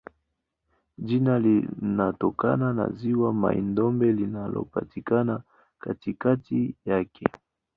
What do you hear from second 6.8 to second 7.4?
yake.